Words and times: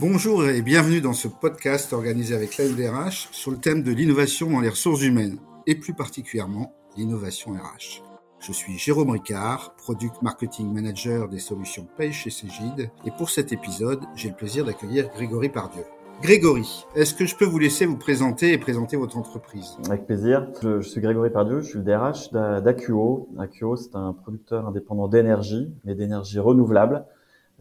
Bonjour 0.00 0.44
et 0.48 0.60
bienvenue 0.60 1.00
dans 1.00 1.12
ce 1.12 1.28
podcast 1.28 1.92
organisé 1.92 2.34
avec 2.34 2.58
l'ANDRH 2.58 3.28
sur 3.30 3.52
le 3.52 3.58
thème 3.58 3.84
de 3.84 3.92
l'innovation 3.92 4.50
dans 4.50 4.58
les 4.58 4.68
ressources 4.68 5.02
humaines 5.02 5.38
et 5.68 5.76
plus 5.76 5.94
particulièrement 5.94 6.74
l'innovation 6.96 7.52
RH. 7.52 8.02
Je 8.40 8.50
suis 8.50 8.76
Jérôme 8.76 9.10
Ricard, 9.10 9.76
Product 9.76 10.20
Marketing 10.20 10.72
Manager 10.72 11.28
des 11.28 11.38
solutions 11.38 11.86
Paye 11.96 12.12
chez 12.12 12.30
Cégide 12.30 12.90
et 13.04 13.12
pour 13.16 13.30
cet 13.30 13.52
épisode, 13.52 14.00
j'ai 14.16 14.30
le 14.30 14.34
plaisir 14.34 14.64
d'accueillir 14.64 15.10
Grégory 15.10 15.48
Pardieu. 15.48 15.84
Grégory, 16.22 16.86
est-ce 16.96 17.14
que 17.14 17.24
je 17.24 17.36
peux 17.36 17.44
vous 17.44 17.60
laisser 17.60 17.86
vous 17.86 17.96
présenter 17.96 18.52
et 18.52 18.58
présenter 18.58 18.96
votre 18.96 19.16
entreprise? 19.16 19.76
Avec 19.86 20.06
plaisir. 20.06 20.48
Je, 20.60 20.80
suis 20.80 21.00
Grégory 21.00 21.30
Pardieu, 21.30 21.60
je 21.60 21.68
suis 21.68 21.78
le 21.78 21.84
DRH 21.84 22.32
d'Acuo. 22.32 23.28
Acuo, 23.38 23.76
c'est 23.76 23.94
un 23.94 24.12
producteur 24.12 24.66
indépendant 24.66 25.06
d'énergie, 25.06 25.72
mais 25.84 25.94
d'énergie 25.94 26.40
renouvelable. 26.40 27.04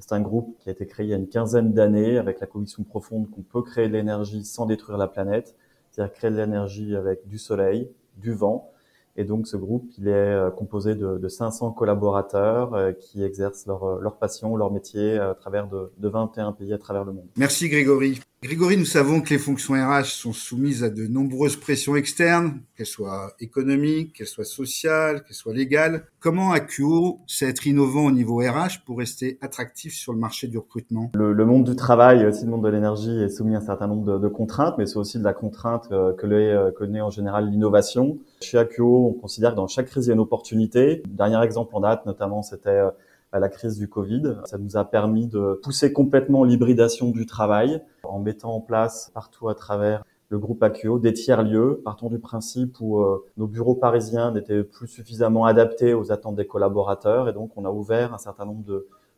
C'est 0.05 0.15
un 0.15 0.19
groupe 0.19 0.57
qui 0.59 0.67
a 0.67 0.73
été 0.73 0.85
créé 0.85 1.05
il 1.05 1.09
y 1.11 1.13
a 1.13 1.15
une 1.15 1.29
quinzaine 1.29 1.71
d'années 1.71 2.17
avec 2.17 2.41
la 2.41 2.45
conviction 2.45 2.83
profonde 2.83 3.29
qu'on 3.31 3.41
peut 3.41 3.61
créer 3.61 3.87
de 3.87 3.93
l'énergie 3.93 4.43
sans 4.43 4.65
détruire 4.65 4.97
la 4.97 5.07
planète, 5.07 5.55
c'est-à-dire 5.89 6.13
créer 6.13 6.29
de 6.29 6.35
l'énergie 6.35 6.93
avec 6.97 7.25
du 7.25 7.37
soleil, 7.37 7.89
du 8.17 8.33
vent. 8.33 8.69
Et 9.15 9.23
donc 9.23 9.47
ce 9.47 9.55
groupe, 9.55 9.89
il 9.97 10.09
est 10.09 10.11
euh, 10.11 10.51
composé 10.51 10.95
de, 10.95 11.17
de 11.17 11.27
500 11.29 11.71
collaborateurs 11.71 12.73
euh, 12.73 12.91
qui 12.91 13.23
exercent 13.23 13.65
leur, 13.65 13.85
euh, 13.85 14.01
leur 14.01 14.17
passion, 14.17 14.57
leur 14.57 14.73
métier 14.73 15.17
à 15.19 15.35
travers 15.35 15.69
de, 15.69 15.89
de 15.97 16.09
21 16.09 16.51
pays 16.51 16.73
à 16.73 16.77
travers 16.77 17.05
le 17.05 17.13
monde. 17.13 17.27
Merci 17.37 17.69
Grégory. 17.69 18.19
Grégory, 18.43 18.75
nous 18.75 18.83
savons 18.83 19.21
que 19.21 19.29
les 19.29 19.37
fonctions 19.37 19.73
RH 19.73 20.07
sont 20.07 20.33
soumises 20.33 20.83
à 20.83 20.89
de 20.89 21.07
nombreuses 21.07 21.55
pressions 21.55 21.95
externes, 21.95 22.59
qu'elles 22.75 22.85
soient 22.85 23.31
économiques, 23.39 24.11
qu'elles 24.11 24.27
soient 24.27 24.43
sociales, 24.43 25.23
qu'elles 25.23 25.37
soient 25.37 25.53
légales. 25.53 26.07
Comment 26.19 26.51
Acuo 26.51 27.21
sait 27.25 27.47
être 27.47 27.65
innovant 27.65 28.03
au 28.07 28.11
niveau 28.11 28.39
RH 28.39 28.83
pour 28.85 28.97
rester 28.97 29.37
attractif 29.39 29.93
sur 29.93 30.11
le 30.11 30.19
marché 30.19 30.49
du 30.49 30.57
recrutement? 30.57 31.09
Le, 31.15 31.33
monde 31.45 31.63
du 31.63 31.77
travail 31.77 32.25
aussi 32.25 32.43
le 32.43 32.51
monde 32.51 32.65
de 32.65 32.67
l'énergie 32.67 33.17
est 33.17 33.29
soumis 33.29 33.55
à 33.55 33.59
un 33.59 33.61
certain 33.61 33.87
nombre 33.87 34.19
de, 34.19 34.27
contraintes, 34.27 34.75
mais 34.77 34.87
c'est 34.87 34.97
aussi 34.97 35.19
de 35.19 35.23
la 35.23 35.33
contrainte 35.33 35.87
euh, 35.93 36.11
que 36.11 36.27
euh, 36.27 36.69
connaît 36.71 36.99
en 36.99 37.11
général 37.11 37.49
l'innovation. 37.49 38.17
Chez 38.41 38.57
Acuo, 38.57 39.07
on 39.07 39.13
considère 39.13 39.51
que 39.51 39.55
dans 39.55 39.69
chaque 39.69 39.87
crise, 39.87 40.07
il 40.07 40.09
y 40.09 40.11
a 40.11 40.15
une 40.15 40.19
opportunité. 40.19 41.01
Dernier 41.07 41.41
exemple 41.45 41.73
en 41.77 41.79
date, 41.79 42.05
notamment, 42.05 42.41
c'était 42.41 42.71
euh, 42.71 42.89
la 43.31 43.47
crise 43.47 43.77
du 43.77 43.87
Covid. 43.87 44.35
Ça 44.43 44.57
nous 44.57 44.75
a 44.75 44.83
permis 44.83 45.27
de 45.27 45.61
pousser 45.63 45.93
complètement 45.93 46.43
l'hybridation 46.43 47.09
du 47.09 47.25
travail 47.25 47.81
en 48.13 48.19
mettant 48.19 48.53
en 48.55 48.61
place 48.61 49.11
partout 49.13 49.49
à 49.49 49.55
travers 49.55 50.03
le 50.29 50.39
groupe 50.39 50.63
Acuo 50.63 50.99
des 50.99 51.13
tiers-lieux, 51.13 51.81
partant 51.83 52.09
du 52.09 52.19
principe 52.19 52.77
où 52.79 52.99
euh, 52.99 53.23
nos 53.37 53.47
bureaux 53.47 53.75
parisiens 53.75 54.31
n'étaient 54.31 54.63
plus 54.63 54.87
suffisamment 54.87 55.45
adaptés 55.45 55.93
aux 55.93 56.11
attentes 56.11 56.35
des 56.35 56.47
collaborateurs 56.47 57.27
et 57.29 57.33
donc 57.33 57.51
on 57.55 57.65
a 57.65 57.71
ouvert 57.71 58.13
un 58.13 58.17
certain 58.17 58.45
nombre 58.45 58.63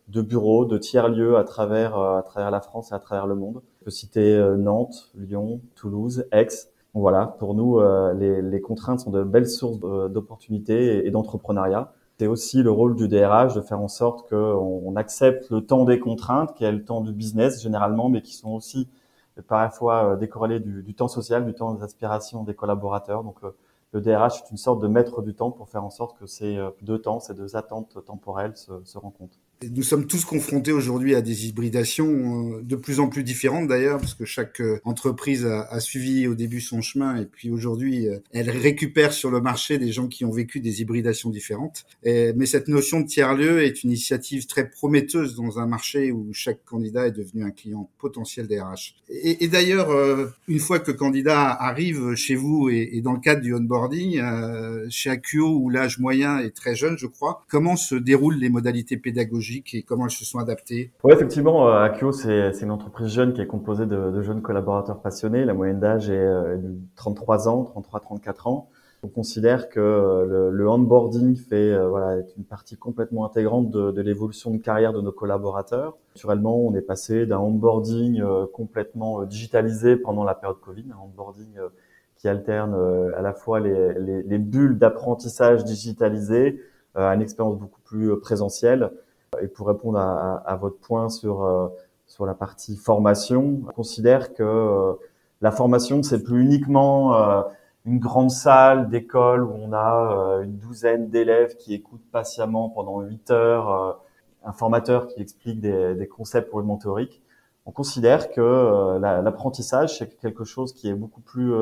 de, 0.07 0.21
bureaux, 0.21 0.65
de 0.65 0.77
tiers-lieux 0.77 1.37
à 1.37 1.43
travers 1.43 1.97
euh, 1.97 2.17
à 2.17 2.23
travers 2.23 2.51
la 2.51 2.61
France 2.61 2.91
et 2.91 2.95
à 2.95 2.99
travers 2.99 3.27
le 3.27 3.35
monde. 3.35 3.61
Je 3.79 3.85
peux 3.85 3.91
citer 3.91 4.35
euh, 4.35 4.55
Nantes, 4.55 5.11
Lyon, 5.15 5.61
Toulouse, 5.75 6.25
Aix. 6.31 6.47
voilà, 6.93 7.35
pour 7.39 7.53
nous, 7.53 7.79
les, 8.13 8.61
contraintes 8.61 9.01
sont 9.01 9.11
de 9.11 9.23
belles 9.23 9.49
sources 9.49 9.79
d'opportunités 9.79 11.05
et 11.05 11.11
d'entrepreneuriat. 11.11 11.93
C'est 12.17 12.27
aussi 12.27 12.63
le 12.63 12.71
rôle 12.71 12.95
du 12.95 13.07
DRH 13.07 13.55
de 13.55 13.61
faire 13.61 13.81
en 13.81 13.89
sorte 13.89 14.29
qu'on 14.29 14.81
on 14.85 14.95
accepte 14.95 15.49
le 15.49 15.65
temps 15.65 15.83
des 15.83 15.99
contraintes, 15.99 16.55
qui 16.55 16.63
est 16.63 16.71
le 16.71 16.83
temps 16.83 17.01
du 17.01 17.11
business 17.11 17.61
généralement, 17.61 18.07
mais 18.09 18.21
qui 18.21 18.33
sont 18.33 18.51
aussi 18.51 18.87
parfois 19.47 20.13
euh, 20.13 20.15
décorrélés 20.15 20.59
du, 20.59 20.93
temps 20.93 21.07
social, 21.09 21.45
du 21.45 21.53
temps 21.53 21.73
des 21.73 21.83
aspirations 21.83 22.43
des 22.43 22.53
collaborateurs. 22.53 23.23
Donc 23.23 23.37
euh, 23.43 23.51
le 23.91 24.01
DRH 24.01 24.43
est 24.43 24.51
une 24.51 24.57
sorte 24.57 24.81
de 24.81 24.87
maître 24.87 25.21
du 25.21 25.33
temps 25.33 25.51
pour 25.51 25.69
faire 25.69 25.83
en 25.83 25.89
sorte 25.89 26.17
que 26.17 26.25
ces 26.25 26.57
euh, 26.57 26.69
deux 26.81 26.99
temps, 26.99 27.19
ces 27.19 27.33
deux 27.33 27.55
attentes 27.55 28.03
temporelles 28.05 28.55
se 28.55 28.97
rencontrent. 28.97 29.37
Nous 29.63 29.83
sommes 29.83 30.05
tous 30.05 30.25
confrontés 30.25 30.71
aujourd'hui 30.71 31.15
à 31.15 31.21
des 31.21 31.47
hybridations 31.47 32.59
de 32.61 32.75
plus 32.75 32.99
en 32.99 33.07
plus 33.07 33.23
différentes 33.23 33.67
d'ailleurs, 33.67 33.99
parce 33.99 34.13
que 34.13 34.25
chaque 34.25 34.61
entreprise 34.83 35.45
a, 35.45 35.79
suivi 35.79 36.27
au 36.27 36.35
début 36.35 36.61
son 36.61 36.81
chemin 36.81 37.17
et 37.17 37.25
puis 37.25 37.49
aujourd'hui 37.49 38.07
elle 38.31 38.49
récupère 38.49 39.13
sur 39.13 39.29
le 39.29 39.41
marché 39.41 39.77
des 39.77 39.91
gens 39.91 40.07
qui 40.07 40.25
ont 40.25 40.31
vécu 40.31 40.59
des 40.59 40.81
hybridations 40.81 41.29
différentes. 41.29 41.85
Mais 42.03 42.45
cette 42.45 42.67
notion 42.67 42.99
de 42.99 43.05
tiers-lieu 43.05 43.63
est 43.63 43.83
une 43.83 43.91
initiative 43.91 44.45
très 44.45 44.69
prometteuse 44.69 45.35
dans 45.35 45.59
un 45.59 45.67
marché 45.67 46.11
où 46.11 46.33
chaque 46.33 46.63
candidat 46.65 47.07
est 47.07 47.11
devenu 47.11 47.43
un 47.43 47.51
client 47.51 47.89
potentiel 47.97 48.47
des 48.47 48.59
RH. 48.59 48.95
Et, 49.09 49.47
d'ailleurs, 49.47 49.89
une 50.47 50.59
fois 50.59 50.79
que 50.79 50.91
candidat 50.91 51.49
arrive 51.51 52.15
chez 52.15 52.35
vous 52.35 52.69
et, 52.69 53.01
dans 53.01 53.13
le 53.13 53.19
cadre 53.19 53.41
du 53.41 53.53
onboarding, 53.53 54.19
euh, 54.19 54.85
chez 54.89 55.09
Acuo 55.09 55.57
où 55.57 55.69
l'âge 55.69 55.99
moyen 55.99 56.39
est 56.39 56.55
très 56.55 56.75
jeune, 56.75 56.97
je 56.97 57.07
crois, 57.07 57.45
comment 57.47 57.75
se 57.75 57.95
déroulent 57.95 58.37
les 58.37 58.49
modalités 58.49 58.97
pédagogiques 58.97 59.44
et 59.73 59.83
comment 59.83 60.05
elles 60.05 60.11
se 60.11 60.25
sont 60.25 60.39
adaptées 60.39 60.91
Oui, 61.03 61.13
effectivement, 61.13 61.67
euh, 61.67 61.83
Akio, 61.83 62.11
c'est 62.11 62.51
une 62.61 62.71
entreprise 62.71 63.07
jeune 63.07 63.33
qui 63.33 63.41
est 63.41 63.47
composée 63.47 63.85
de, 63.85 64.11
de 64.11 64.21
jeunes 64.21 64.41
collaborateurs 64.41 65.01
passionnés. 65.01 65.45
La 65.45 65.53
moyenne 65.53 65.79
d'âge 65.79 66.09
est 66.09 66.17
euh, 66.17 66.57
de 66.57 66.75
33 66.95 67.47
ans, 67.49 67.73
33-34 67.75 68.49
ans. 68.49 68.69
On 69.03 69.07
considère 69.07 69.69
que 69.69 69.79
euh, 69.79 70.25
le, 70.25 70.49
le 70.51 70.69
onboarding 70.69 71.35
fait 71.35 71.77
voilà 71.87 72.17
est 72.17 72.35
une 72.37 72.43
partie 72.43 72.75
complètement 72.75 73.25
intégrante 73.25 73.69
de, 73.69 73.91
de 73.91 74.01
l'évolution 74.01 74.51
de 74.51 74.57
carrière 74.57 74.93
de 74.93 75.01
nos 75.01 75.11
collaborateurs. 75.11 75.95
Naturellement, 76.15 76.57
on 76.57 76.73
est 76.75 76.81
passé 76.81 77.25
d'un 77.25 77.39
onboarding 77.39 78.23
complètement 78.51 79.23
digitalisé 79.23 79.95
pendant 79.95 80.23
la 80.23 80.33
période 80.33 80.59
Covid, 80.59 80.85
un 80.91 81.03
onboarding 81.03 81.53
qui 82.15 82.27
alterne 82.27 82.73
à 83.15 83.21
la 83.21 83.33
fois 83.33 83.59
les, 83.59 83.93
les, 83.99 84.23
les 84.23 84.37
bulles 84.39 84.79
d'apprentissage 84.79 85.63
digitalisées 85.65 86.61
à 86.95 87.13
une 87.13 87.21
expérience 87.21 87.59
beaucoup 87.59 87.81
plus 87.81 88.17
présentielle 88.19 88.89
et 89.41 89.47
pour 89.47 89.67
répondre 89.67 89.99
à, 89.99 90.37
à, 90.37 90.55
votre 90.55 90.77
point 90.77 91.09
sur 91.09 91.43
euh, 91.43 91.67
sur 92.07 92.25
la 92.25 92.33
partie 92.33 92.75
formation, 92.75 93.61
on 93.67 93.71
considère 93.71 94.33
que 94.33 94.43
euh, 94.43 94.93
la 95.41 95.51
formation 95.51 96.03
c'est 96.03 96.23
plus 96.23 96.41
uniquement 96.41 97.15
euh, 97.15 97.41
une 97.85 97.99
grande 97.99 98.31
salle 98.31 98.89
d'école 98.89 99.43
où 99.43 99.51
on 99.53 99.73
a 99.73 100.41
une 100.43 100.57
douzaine 100.57 101.09
d'élèves 101.09 101.55
qui 101.57 101.73
écoutent 101.73 102.05
patiemment 102.11 102.69
pendant 102.69 103.01
huit 103.01 103.29
heures 103.31 103.99
un 104.43 104.53
formateur 104.53 105.07
qui 105.07 105.21
explique 105.21 105.59
des, 105.59 105.95
des 105.95 106.07
concepts 106.07 106.49
pour 106.49 106.61
le 106.61 106.77
théorique. 106.79 107.21
On 107.67 107.71
considère 107.71 108.31
que 108.31 108.97
l'apprentissage 108.99 109.99
c'est 109.99 110.17
quelque 110.19 110.43
chose 110.43 110.73
qui 110.73 110.89
est 110.89 110.95
beaucoup 110.95 111.21
plus 111.21 111.53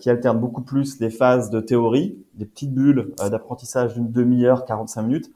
qui 0.00 0.10
alterne 0.10 0.38
beaucoup 0.38 0.62
plus 0.62 1.00
les 1.00 1.10
phases 1.10 1.48
de 1.48 1.60
théorie, 1.60 2.18
des 2.34 2.44
petites 2.44 2.74
bulles 2.74 3.14
d'apprentissage 3.18 3.94
d'une 3.94 4.10
demi-heure, 4.12 4.66
45 4.66 5.02
minutes, 5.02 5.30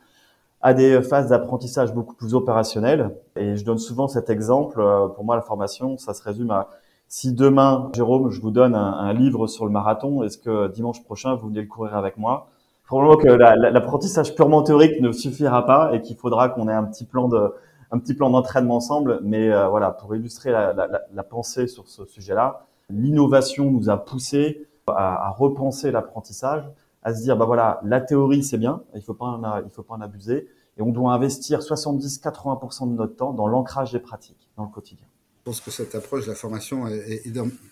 à 0.62 0.74
des 0.74 1.02
phases 1.02 1.28
d'apprentissage 1.28 1.92
beaucoup 1.92 2.14
plus 2.14 2.34
opérationnelles. 2.34 3.10
Et 3.36 3.56
je 3.56 3.64
donne 3.64 3.78
souvent 3.78 4.06
cet 4.08 4.30
exemple. 4.30 4.80
Euh, 4.80 5.08
pour 5.08 5.24
moi, 5.24 5.34
la 5.34 5.42
formation, 5.42 5.98
ça 5.98 6.14
se 6.14 6.22
résume 6.22 6.50
à 6.50 6.68
si 7.08 7.34
demain, 7.34 7.90
Jérôme, 7.94 8.30
je 8.30 8.40
vous 8.40 8.50
donne 8.50 8.74
un, 8.74 9.12
livre 9.12 9.46
sur 9.46 9.66
le 9.66 9.70
marathon, 9.70 10.22
est-ce 10.22 10.38
que 10.38 10.68
dimanche 10.68 11.04
prochain, 11.04 11.34
vous 11.34 11.48
venez 11.48 11.60
le 11.60 11.66
courir 11.66 11.94
avec 11.94 12.16
moi? 12.16 12.48
Probablement 12.86 13.18
que 13.18 13.28
l'apprentissage 13.28 14.34
purement 14.34 14.62
théorique 14.62 14.98
ne 14.98 15.12
suffira 15.12 15.66
pas 15.66 15.94
et 15.94 16.00
qu'il 16.00 16.16
faudra 16.16 16.48
qu'on 16.48 16.70
ait 16.70 16.72
un 16.72 16.84
petit 16.84 17.04
plan 17.04 17.28
de 17.28 17.52
un 17.90 17.98
petit 17.98 18.14
plan 18.14 18.30
d'entraînement 18.30 18.76
ensemble. 18.76 19.20
Mais 19.22 19.52
euh, 19.52 19.68
voilà, 19.68 19.90
pour 19.90 20.16
illustrer 20.16 20.52
la, 20.52 21.22
pensée 21.22 21.66
sur 21.66 21.86
ce 21.86 22.06
sujet-là, 22.06 22.64
l'innovation 22.88 23.70
nous 23.70 23.90
a 23.90 23.98
poussé 23.98 24.66
à 24.86 25.34
repenser 25.36 25.90
l'apprentissage 25.90 26.64
à 27.02 27.14
se 27.14 27.22
dire 27.22 27.36
bah 27.36 27.44
voilà 27.44 27.80
la 27.84 28.00
théorie 28.00 28.44
c'est 28.44 28.58
bien 28.58 28.82
il 28.94 29.02
faut 29.02 29.14
pas 29.14 29.26
en, 29.26 29.62
il 29.64 29.70
faut 29.70 29.82
pas 29.82 29.94
en 29.94 30.00
abuser 30.00 30.48
et 30.78 30.82
on 30.82 30.90
doit 30.90 31.12
investir 31.12 31.60
70-80% 31.60 32.90
de 32.90 32.96
notre 32.96 33.16
temps 33.16 33.32
dans 33.32 33.46
l'ancrage 33.46 33.92
des 33.92 34.00
pratiques 34.00 34.50
dans 34.56 34.64
le 34.64 34.70
quotidien. 34.70 35.06
Je 35.38 35.50
pense 35.50 35.60
que 35.60 35.70
cette 35.70 35.94
approche 35.94 36.24
de 36.24 36.30
la 36.30 36.36
formation 36.36 36.86
est, 36.86 37.24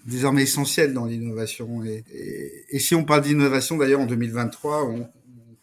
désormais 0.05 0.43
essentielle 0.43 0.93
dans 0.93 1.07
l'innovation. 1.07 1.85
Et, 1.85 2.05
et, 2.69 2.79
si 2.81 2.97
on 2.97 3.05
parle 3.05 3.23
d'innovation, 3.23 3.77
d'ailleurs, 3.77 4.01
en 4.01 4.07
2023, 4.07 4.87
on 4.87 4.97
ne 4.99 5.05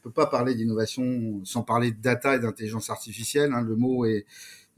peut 0.01 0.11
pas 0.11 0.25
parler 0.25 0.55
d'innovation 0.55 1.41
sans 1.43 1.63
parler 1.63 1.91
de 1.91 2.01
data 2.01 2.35
et 2.35 2.39
d'intelligence 2.39 2.89
artificielle. 2.89 3.51
Hein. 3.53 3.61
Le 3.61 3.75
mot 3.75 4.05
est, 4.05 4.25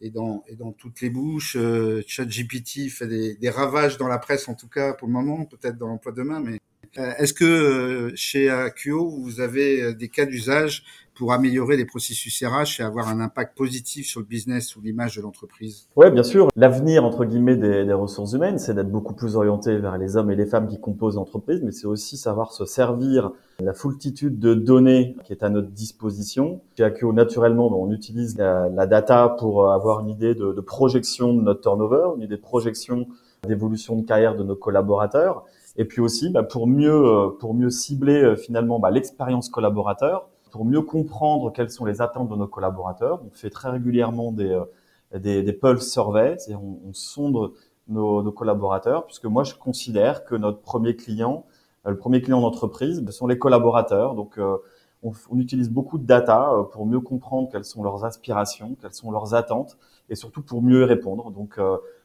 est, 0.01 0.09
dans, 0.09 0.43
est 0.47 0.55
dans 0.55 0.71
toutes 0.71 1.01
les 1.01 1.11
bouches. 1.11 1.55
Euh, 1.55 2.01
ChatGPT 2.07 2.89
fait 2.89 3.07
des, 3.07 3.35
des 3.35 3.49
ravages 3.51 3.99
dans 3.99 4.07
la 4.07 4.17
presse, 4.17 4.49
en 4.49 4.55
tout 4.55 4.67
cas 4.67 4.93
pour 4.93 5.07
le 5.07 5.13
moment, 5.13 5.45
peut-être 5.45 5.77
dans 5.77 5.87
l'emploi 5.87 6.11
demain, 6.11 6.39
mais 6.39 6.59
est-ce 6.95 7.33
que 7.33 7.45
euh, 7.45 8.11
chez 8.15 8.49
Acuo, 8.49 9.09
vous 9.09 9.41
avez 9.41 9.81
euh, 9.81 9.93
des 9.93 10.09
cas 10.09 10.25
d'usage 10.25 10.83
pour 11.13 11.33
améliorer 11.33 11.75
les 11.75 11.85
processus 11.85 12.43
RH 12.43 12.79
et 12.79 12.83
avoir 12.83 13.09
un 13.09 13.19
impact 13.19 13.57
positif 13.57 14.07
sur 14.07 14.21
le 14.21 14.25
business 14.25 14.75
ou 14.75 14.81
l'image 14.81 15.17
de 15.17 15.21
l'entreprise? 15.21 15.87
Oui, 15.97 16.09
bien 16.11 16.23
sûr. 16.23 16.47
L'avenir, 16.55 17.03
entre 17.03 17.25
guillemets, 17.25 17.57
des, 17.57 17.91
ressources 17.93 18.33
humaines, 18.33 18.57
c'est 18.57 18.73
d'être 18.73 18.89
beaucoup 18.89 19.13
plus 19.13 19.35
orienté 19.35 19.77
vers 19.77 19.97
les 19.97 20.15
hommes 20.15 20.31
et 20.31 20.35
les 20.35 20.45
femmes 20.45 20.67
qui 20.67 20.79
composent 20.79 21.17
l'entreprise, 21.17 21.61
mais 21.61 21.71
c'est 21.71 21.87
aussi 21.87 22.15
savoir 22.15 22.53
se 22.53 22.65
servir 22.65 23.33
de 23.59 23.65
la 23.65 23.73
foultitude 23.73 24.39
de 24.39 24.53
données 24.53 25.17
qui 25.25 25.33
est 25.33 25.43
à 25.43 25.49
notre 25.49 25.71
disposition. 25.71 26.61
Chez 26.77 26.85
Acuo, 26.85 27.11
naturellement, 27.11 27.69
on 27.77 27.91
utilise 27.91 28.37
la, 28.37 28.69
la, 28.69 28.87
data 28.87 29.35
pour 29.37 29.73
avoir 29.73 29.99
une 29.99 30.09
idée 30.09 30.35
de, 30.35 30.53
de 30.53 30.61
projection 30.61 31.33
de 31.33 31.41
notre 31.41 31.59
turnover, 31.59 32.15
une 32.15 32.23
idée 32.23 32.37
de 32.37 32.41
projection 32.41 33.07
d'évolution 33.45 33.97
de 33.97 34.05
carrière 34.05 34.35
de 34.35 34.43
nos 34.43 34.55
collaborateurs. 34.55 35.45
Et 35.79 35.85
puis 35.85 36.01
aussi, 36.01 36.29
bah, 36.29 36.43
pour 36.43 36.67
mieux 36.67 36.91
euh, 36.93 37.29
pour 37.29 37.53
mieux 37.53 37.69
cibler 37.69 38.21
euh, 38.21 38.35
finalement 38.35 38.79
bah, 38.79 38.91
l'expérience 38.91 39.47
collaborateur, 39.47 40.27
pour 40.51 40.65
mieux 40.65 40.81
comprendre 40.81 41.53
quelles 41.53 41.71
sont 41.71 41.85
les 41.85 42.01
attentes 42.01 42.27
de 42.27 42.35
nos 42.35 42.47
collaborateurs. 42.47 43.21
On 43.25 43.29
fait 43.31 43.49
très 43.49 43.69
régulièrement 43.69 44.33
des 44.33 44.51
euh, 44.51 44.65
des, 45.17 45.41
des 45.41 45.53
pulse 45.53 45.89
surveys, 45.89 46.37
on, 46.49 46.79
on 46.89 46.93
sonde 46.93 47.53
nos, 47.87 48.21
nos, 48.21 48.31
collaborateurs, 48.31 49.05
puisque 49.05 49.25
moi 49.25 49.43
je 49.45 49.55
considère 49.55 50.25
que 50.25 50.35
notre 50.35 50.59
premier 50.59 50.97
client, 50.97 51.45
le 51.85 51.97
premier 51.97 52.21
client 52.21 52.41
d'entreprise, 52.41 53.01
ce 53.03 53.11
sont 53.13 53.25
les 53.25 53.39
collaborateurs. 53.39 54.15
Donc 54.15 54.37
on, 54.37 55.11
on, 55.31 55.39
utilise 55.39 55.71
beaucoup 55.71 55.97
de 55.97 56.05
data 56.05 56.51
pour 56.73 56.85
mieux 56.85 56.99
comprendre 56.99 57.49
quelles 57.51 57.65
sont 57.65 57.81
leurs 57.81 58.05
aspirations, 58.05 58.75
quelles 58.81 58.93
sont 58.93 59.09
leurs 59.09 59.33
attentes, 59.33 59.77
et 60.09 60.15
surtout 60.15 60.43
pour 60.43 60.61
mieux 60.61 60.81
y 60.81 60.85
répondre. 60.85 61.31
Donc 61.31 61.57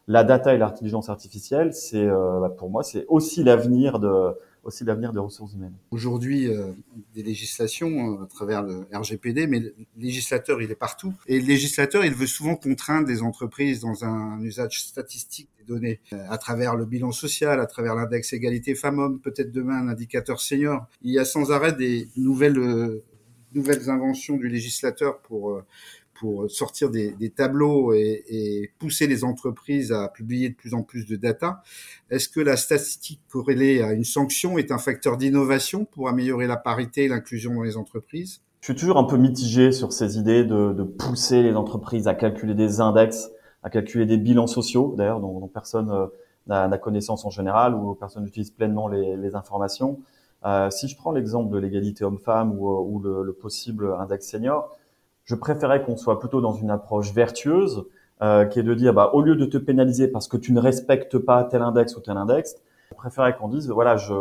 la 0.06 0.24
data 0.24 0.54
et 0.54 0.58
l'intelligence 0.58 1.08
artificielle, 1.08 1.72
c'est 1.72 2.06
bah, 2.06 2.52
pour 2.56 2.70
moi 2.70 2.82
c'est 2.82 3.06
aussi 3.08 3.42
l'avenir 3.42 3.98
de 3.98 4.34
aussi 4.64 4.84
l'avenir 4.84 5.12
des 5.12 5.20
ressources 5.20 5.52
humaines. 5.54 5.74
Aujourd'hui, 5.90 6.48
euh, 6.48 6.72
des 7.14 7.22
législations 7.22 8.18
euh, 8.18 8.24
à 8.24 8.26
travers 8.26 8.62
le 8.62 8.86
RGPD, 8.92 9.46
mais 9.46 9.60
le 9.60 9.74
législateur, 9.96 10.60
il 10.62 10.70
est 10.70 10.76
partout. 10.76 11.12
Et 11.26 11.40
le 11.40 11.46
législateur, 11.46 12.04
il 12.04 12.14
veut 12.14 12.26
souvent 12.26 12.56
contraindre 12.56 13.06
des 13.06 13.22
entreprises 13.22 13.80
dans 13.80 14.04
un 14.04 14.40
usage 14.42 14.82
statistique 14.82 15.48
des 15.58 15.64
données, 15.64 16.00
euh, 16.12 16.26
à 16.28 16.38
travers 16.38 16.76
le 16.76 16.84
bilan 16.84 17.12
social, 17.12 17.60
à 17.60 17.66
travers 17.66 17.94
l'index 17.94 18.32
égalité 18.32 18.74
femmes-hommes, 18.74 19.20
peut-être 19.20 19.52
demain 19.52 19.76
un 19.76 19.88
indicateur 19.88 20.40
senior. 20.40 20.86
Il 21.02 21.12
y 21.12 21.18
a 21.18 21.24
sans 21.24 21.52
arrêt 21.52 21.72
des 21.72 22.08
nouvelles 22.16 23.02
nouvelles 23.52 23.88
inventions 23.88 24.36
du 24.36 24.48
législateur 24.48 25.20
pour 25.20 25.62
pour 26.14 26.50
sortir 26.50 26.90
des, 26.90 27.12
des 27.12 27.31
tableaux 27.31 27.93
et, 27.93 28.25
et, 28.28 28.70
pousser 28.78 29.06
les 29.06 29.25
entreprises 29.25 29.93
à 29.93 30.08
publier 30.08 30.50
de 30.50 30.55
plus 30.55 30.75
en 30.75 30.82
plus 30.82 31.06
de 31.06 31.16
data. 31.16 31.62
Est-ce 32.11 32.28
que 32.28 32.40
la 32.40 32.56
statistique 32.56 33.20
corrélée 33.28 33.82
à 33.82 33.93
une 33.93 34.05
sanction 34.05 34.58
est 34.58 34.70
un 34.70 34.78
facteur 34.78 35.16
d'innovation 35.16 35.84
pour 35.84 36.08
améliorer 36.08 36.46
la 36.46 36.56
parité 36.56 37.05
et 37.05 37.08
l'inclusion 37.08 37.55
dans 37.55 37.62
les 37.62 37.76
entreprises? 37.76 38.40
Je 38.61 38.72
suis 38.72 38.81
toujours 38.81 38.96
un 38.96 39.05
peu 39.05 39.19
mitigé 39.19 39.72
sur 39.72 39.93
ces 39.93 40.16
idées 40.19 40.44
de, 40.44 40.72
de, 40.72 40.82
pousser 40.84 41.43
les 41.43 41.55
entreprises 41.55 42.08
à 42.08 42.14
calculer 42.14 42.55
des 42.55 42.81
index, 42.81 43.31
à 43.62 43.69
calculer 43.69 44.06
des 44.06 44.17
bilans 44.17 44.46
sociaux, 44.46 44.94
d'ailleurs 44.96 45.20
dont, 45.20 45.38
dont, 45.38 45.49
personne 45.49 45.90
euh, 45.90 46.06
n'a 46.46 46.78
connaissance 46.78 47.26
en 47.26 47.31
général 47.31 47.75
ou 47.75 47.94
personne 47.94 48.25
n'utilise 48.25 48.50
pleinement 48.50 48.88
les, 48.88 49.19
les 49.19 49.34
informations. 49.34 50.00
Euh, 50.46 50.70
si 50.70 50.88
je 50.88 50.96
prends 50.96 51.12
l'exemple 51.12 51.52
de 51.52 51.58
l'égalité 51.58 52.05
homme-femme 52.05 52.58
ou, 52.58 52.69
ou 52.69 53.00
le, 53.00 53.22
le 53.22 53.32
possible 53.34 53.94
index 53.99 54.26
senior, 54.26 54.75
je 55.24 55.34
préférais 55.34 55.82
qu'on 55.82 55.96
soit 55.96 56.18
plutôt 56.18 56.40
dans 56.40 56.52
une 56.52 56.70
approche 56.70 57.12
vertueuse, 57.12 57.84
euh, 58.22 58.44
qui 58.44 58.60
est 58.60 58.62
de 58.62 58.74
dire, 58.74 58.94
bah, 58.94 59.10
au 59.12 59.22
lieu 59.22 59.36
de 59.36 59.44
te 59.44 59.58
pénaliser 59.58 60.08
parce 60.08 60.28
que 60.28 60.36
tu 60.36 60.52
ne 60.52 60.60
respectes 60.60 61.18
pas 61.18 61.44
tel 61.44 61.62
index 61.62 61.96
ou 61.96 62.00
tel 62.00 62.16
index, 62.16 62.56
je 62.90 62.96
préférais 62.96 63.36
qu'on 63.36 63.48
dise, 63.48 63.68
voilà, 63.70 63.96
je, 63.96 64.14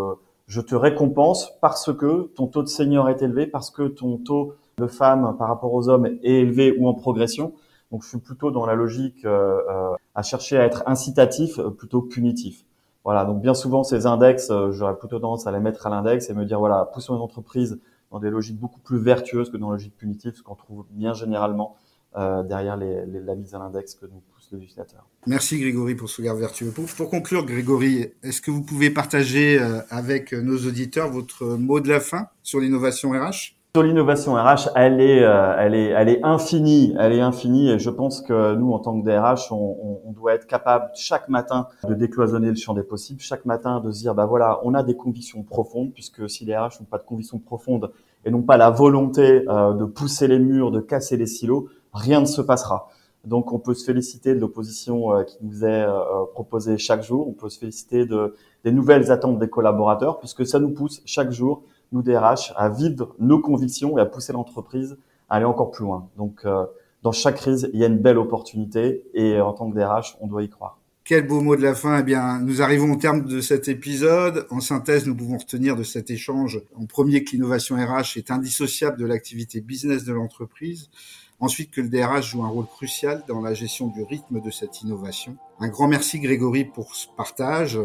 je 0.47 0.61
te 0.61 0.75
récompense 0.75 1.51
parce 1.61 1.93
que 1.93 2.31
ton 2.35 2.47
taux 2.47 2.63
de 2.63 2.67
senior 2.67 3.09
est 3.09 3.21
élevé, 3.21 3.47
parce 3.47 3.69
que 3.69 3.83
ton 3.83 4.17
taux 4.17 4.55
de 4.77 4.87
femmes 4.87 5.35
par 5.37 5.47
rapport 5.47 5.73
aux 5.73 5.89
hommes 5.89 6.05
est 6.05 6.19
élevé 6.23 6.75
ou 6.77 6.87
en 6.87 6.93
progression. 6.93 7.53
Donc, 7.91 8.03
je 8.03 8.09
suis 8.09 8.17
plutôt 8.17 8.49
dans 8.49 8.65
la 8.65 8.73
logique 8.73 9.23
euh, 9.25 9.61
euh, 9.69 9.95
à 10.15 10.23
chercher 10.23 10.57
à 10.57 10.65
être 10.65 10.83
incitatif 10.87 11.59
plutôt 11.77 12.01
que 12.01 12.07
punitif. 12.07 12.65
Voilà. 13.03 13.25
Donc, 13.25 13.41
bien 13.41 13.53
souvent, 13.53 13.83
ces 13.83 14.05
index, 14.05 14.49
euh, 14.49 14.71
j'aurais 14.71 14.97
plutôt 14.97 15.19
tendance 15.19 15.45
à 15.45 15.51
les 15.51 15.59
mettre 15.59 15.85
à 15.85 15.89
l'index 15.89 16.29
et 16.29 16.33
me 16.33 16.45
dire, 16.45 16.59
voilà, 16.59 16.89
poussons 16.91 17.15
les 17.15 17.21
entreprises 17.21 17.79
dans 18.13 18.19
des 18.19 18.29
logiques 18.29 18.59
beaucoup 18.59 18.79
plus 18.79 18.99
vertueuses 18.99 19.49
que 19.49 19.57
dans 19.57 19.71
la 19.71 19.77
logique 19.77 19.97
punitive, 19.97 20.33
ce 20.35 20.43
qu'on 20.43 20.53
trouve 20.53 20.85
bien 20.91 21.13
généralement 21.13 21.75
euh, 22.15 22.43
derrière 22.43 22.77
la 22.77 23.35
mise 23.35 23.55
à 23.55 23.57
l'index 23.57 23.95
que 23.95 24.05
nous 24.05 24.21
pousse 24.31 24.49
le 24.51 24.59
législateur. 24.59 25.09
Merci 25.25 25.59
Grégory 25.59 25.95
pour 25.95 26.09
ce 26.09 26.21
regard 26.21 26.35
vertueux. 26.35 26.69
Pour, 26.69 26.85
pour 26.85 27.09
conclure, 27.09 27.43
Grégory, 27.43 28.11
est-ce 28.21 28.39
que 28.39 28.51
vous 28.51 28.61
pouvez 28.61 28.91
partager 28.91 29.59
euh, 29.59 29.81
avec 29.89 30.31
nos 30.31 30.57
auditeurs 30.59 31.09
votre 31.09 31.45
mot 31.57 31.79
de 31.79 31.89
la 31.89 31.99
fin 31.99 32.27
sur 32.43 32.59
l'innovation 32.59 33.09
RH 33.11 33.52
sur 33.75 33.81
l'innovation 33.81 34.35
RH, 34.35 34.69
elle 34.75 35.01
est, 35.01 35.23
euh, 35.23 35.55
elle 35.57 35.73
est, 35.73 35.87
elle 35.87 36.07
est 36.07 36.23
infinie, 36.23 36.93
elle 36.99 37.11
est 37.11 37.21
infinie, 37.21 37.71
et 37.71 37.79
je 37.79 37.89
pense 37.89 38.21
que 38.21 38.53
nous, 38.53 38.71
en 38.71 38.77
tant 38.77 39.01
que 39.01 39.03
DRH, 39.03 39.51
on, 39.51 40.11
doit 40.11 40.35
être 40.35 40.45
capable 40.45 40.91
chaque 40.93 41.27
matin 41.27 41.67
de 41.89 41.95
décloisonner 41.95 42.49
le 42.49 42.55
champ 42.55 42.75
des 42.75 42.83
possibles, 42.83 43.19
chaque 43.19 43.45
matin 43.45 43.79
de 43.79 43.91
se 43.91 44.01
dire, 44.01 44.13
bah 44.13 44.27
voilà, 44.27 44.59
on 44.63 44.75
a 44.75 44.83
des 44.83 44.95
convictions 44.95 45.41
profondes, 45.41 45.91
puisque 45.91 46.29
si 46.29 46.45
les 46.45 46.55
RH 46.55 46.81
n'ont 46.81 46.85
pas 46.85 46.99
de 46.99 47.03
convictions 47.03 47.39
profondes 47.39 47.91
et 48.25 48.29
n'ont 48.29 48.43
pas 48.43 48.57
la 48.57 48.69
volonté 48.69 49.43
euh, 49.49 49.73
de 49.73 49.85
pousser 49.85 50.27
les 50.27 50.37
murs, 50.37 50.69
de 50.69 50.79
casser 50.79 51.17
les 51.17 51.25
silos, 51.25 51.67
rien 51.95 52.19
ne 52.19 52.25
se 52.25 52.43
passera. 52.43 52.89
Donc, 53.25 53.53
on 53.53 53.59
peut 53.59 53.73
se 53.73 53.85
féliciter 53.85 54.35
de 54.35 54.39
l'opposition 54.39 55.13
euh, 55.13 55.23
qui 55.23 55.37
nous 55.41 55.63
est 55.65 55.85
proposée 56.33 56.77
chaque 56.77 57.03
jour. 57.03 57.27
On 57.27 57.33
peut 57.33 57.49
se 57.49 57.59
féliciter 57.59 58.05
de 58.05 58.35
des 58.63 58.71
nouvelles 58.71 59.11
attentes 59.11 59.39
des 59.39 59.49
collaborateurs, 59.49 60.19
puisque 60.19 60.45
ça 60.45 60.59
nous 60.59 60.69
pousse 60.69 61.01
chaque 61.05 61.31
jour 61.31 61.63
nous 61.93 62.01
DRH, 62.01 62.53
à 62.57 62.69
vivre 62.69 63.15
nos 63.19 63.39
convictions 63.39 63.97
et 63.97 64.01
à 64.01 64.05
pousser 64.05 64.33
l'entreprise 64.33 64.97
à 65.29 65.35
aller 65.35 65.45
encore 65.45 65.71
plus 65.71 65.85
loin. 65.85 66.09
Donc, 66.17 66.41
euh, 66.45 66.65
dans 67.03 67.11
chaque 67.11 67.35
crise, 67.35 67.69
il 67.73 67.79
y 67.79 67.83
a 67.83 67.87
une 67.87 67.99
belle 67.99 68.17
opportunité 68.17 69.03
et 69.13 69.39
en 69.39 69.53
tant 69.53 69.69
que 69.69 69.75
DRH, 69.75 70.17
on 70.19 70.27
doit 70.27 70.43
y 70.43 70.49
croire. 70.49 70.79
Quel 71.05 71.27
beau 71.27 71.41
mot 71.41 71.55
de 71.55 71.61
la 71.61 71.75
fin. 71.75 71.99
Eh 71.99 72.03
bien, 72.03 72.39
nous 72.39 72.61
arrivons 72.61 72.93
au 72.93 72.95
terme 72.95 73.25
de 73.25 73.41
cet 73.41 73.67
épisode. 73.67 74.47
En 74.49 74.61
synthèse, 74.61 75.05
nous 75.05 75.15
pouvons 75.15 75.37
retenir 75.37 75.75
de 75.75 75.83
cet 75.83 76.09
échange, 76.09 76.61
en 76.75 76.85
premier, 76.85 77.23
que 77.23 77.31
l'innovation 77.31 77.75
RH 77.75 78.17
est 78.17 78.31
indissociable 78.31 78.97
de 78.97 79.05
l'activité 79.05 79.59
business 79.59 80.05
de 80.05 80.13
l'entreprise. 80.13 80.89
Ensuite, 81.43 81.71
que 81.71 81.81
le 81.81 81.89
DRH 81.89 82.29
joue 82.29 82.45
un 82.45 82.47
rôle 82.47 82.67
crucial 82.67 83.25
dans 83.27 83.41
la 83.41 83.53
gestion 83.53 83.87
du 83.87 84.01
rythme 84.01 84.39
de 84.39 84.49
cette 84.49 84.81
innovation. 84.81 85.35
Un 85.59 85.67
grand 85.67 85.89
merci, 85.89 86.21
Grégory, 86.21 86.63
pour 86.63 86.95
ce 86.95 87.07
partage. 87.17 87.77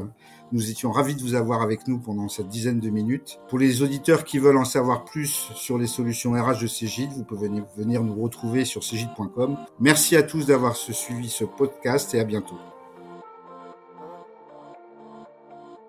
Nous 0.53 0.71
étions 0.71 0.93
ravis 0.93 1.17
de 1.17 1.23
vous 1.23 1.35
avoir 1.35 1.61
avec 1.61 1.89
nous 1.89 1.99
pendant 1.99 2.29
cette 2.29 2.49
dizaine 2.49 2.79
de 2.79 2.89
minutes. 2.89 3.41
Pour 3.49 3.59
les 3.59 3.83
auditeurs 3.83 4.23
qui 4.23 4.39
veulent 4.39 4.59
en 4.59 4.65
savoir 4.65 5.05
plus 5.05 5.51
sur 5.57 5.77
les 5.77 5.89
solutions 5.89 6.35
RH 6.35 6.63
de 6.63 6.67
Cégide, 6.69 7.11
vous 7.11 7.25
pouvez 7.25 7.51
venir 7.77 8.05
nous 8.05 8.23
retrouver 8.23 8.65
sur 8.65 8.85
cégide.com. 8.85 9.57
Merci 9.81 10.15
à 10.15 10.23
tous 10.23 10.47
d'avoir 10.47 10.77
suivi 10.77 11.29
ce 11.29 11.43
podcast 11.43 12.15
et 12.15 12.21
à 12.21 12.25
bientôt. 12.25 12.55